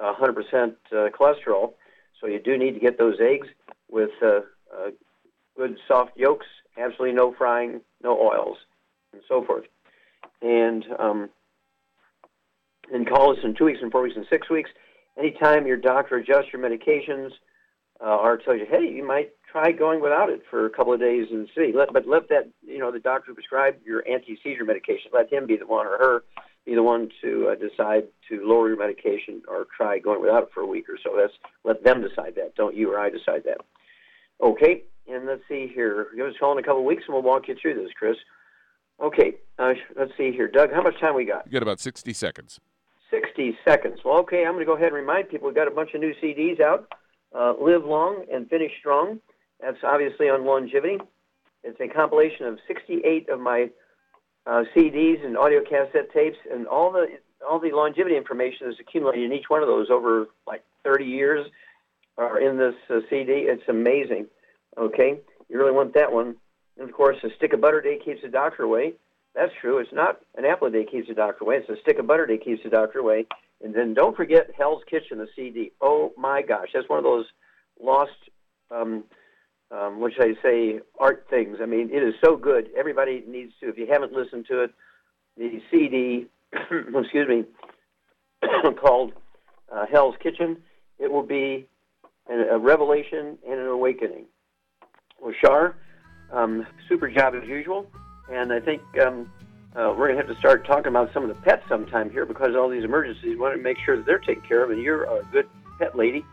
[0.00, 0.14] 100%
[0.92, 1.74] uh, cholesterol.
[2.20, 3.48] So you do need to get those eggs
[3.90, 4.40] with uh,
[4.74, 4.90] uh,
[5.56, 6.46] good soft yolks,
[6.78, 8.56] absolutely no frying, no oils,
[9.12, 9.64] and so forth.
[10.40, 11.28] And um,
[12.92, 14.70] and call us in two weeks, and four weeks, and six weeks.
[15.18, 17.30] Anytime your doctor adjusts your medications
[18.04, 21.00] uh, or tells you, hey, you might try going without it for a couple of
[21.00, 21.72] days and see.
[21.74, 25.46] Let, but let that, you know, the doctor who prescribed your anti-seizure medication, let him
[25.46, 26.24] be the one or her
[26.66, 30.48] be the one to uh, decide to lower your medication or try going without it
[30.52, 31.16] for a week or so.
[31.16, 31.32] That's
[31.64, 32.56] let them decide that.
[32.56, 33.58] Don't you or I decide that.
[34.42, 36.08] Okay, and let's see here.
[36.16, 37.92] Give us a call in a couple of weeks, and we'll walk you through this,
[37.96, 38.16] Chris.
[39.00, 40.72] Okay, uh, let's see here, Doug.
[40.72, 41.46] How much time we got?
[41.46, 42.58] You got about sixty seconds.
[43.10, 44.00] 60 seconds.
[44.04, 46.00] Well, okay, I'm going to go ahead and remind people we've got a bunch of
[46.00, 46.92] new CDs out.
[47.34, 49.20] Uh, Live Long and Finish Strong.
[49.60, 50.98] That's obviously on longevity.
[51.62, 53.70] It's a compilation of 68 of my
[54.46, 57.06] uh, CDs and audio cassette tapes, and all the
[57.48, 61.46] all the longevity information that's accumulated in each one of those over like 30 years
[62.16, 63.46] are in this uh, CD.
[63.46, 64.26] It's amazing.
[64.78, 66.36] Okay, you really want that one.
[66.78, 68.94] And of course, a stick of butter day keeps the doctor away.
[69.36, 69.78] That's true.
[69.78, 71.56] It's not an apple a day keeps the doctor away.
[71.56, 73.26] It's a stick of butter a day keeps the doctor away.
[73.62, 75.72] And then don't forget Hell's Kitchen, the CD.
[75.80, 77.26] Oh my gosh, that's one of those
[77.80, 78.12] lost,
[78.70, 79.04] um,
[79.70, 81.58] um, what should I say, art things.
[81.62, 82.70] I mean, it is so good.
[82.76, 83.68] Everybody needs to.
[83.68, 84.74] If you haven't listened to it,
[85.36, 87.44] the CD, excuse me,
[88.80, 89.12] called
[89.70, 90.56] uh, Hell's Kitchen,
[90.98, 91.66] it will be
[92.30, 94.24] a, a revelation and an awakening.
[95.20, 95.76] Well, Shar,
[96.32, 97.86] um, super job as usual.
[98.30, 99.30] And I think um,
[99.74, 102.26] uh, we're going to have to start talking about some of the pets sometime here
[102.26, 103.24] because all these emergencies.
[103.24, 105.48] We want to make sure that they're taken care of, and you're a good
[105.78, 106.24] pet lady.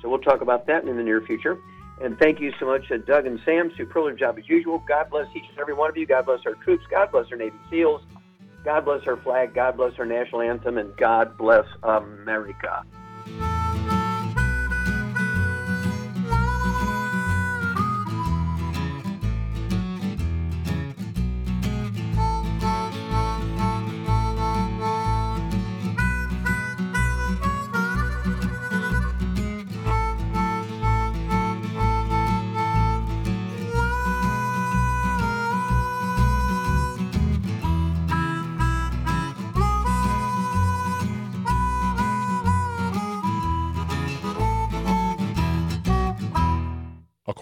[0.00, 1.58] So we'll talk about that in the near future.
[2.00, 3.70] And thank you so much, uh, Doug and Sam.
[3.76, 4.82] Superlative job as usual.
[4.86, 6.06] God bless each and every one of you.
[6.06, 6.84] God bless our troops.
[6.90, 8.02] God bless our Navy SEALs.
[8.64, 9.54] God bless our flag.
[9.54, 10.76] God bless our national anthem.
[10.76, 12.84] And God bless America.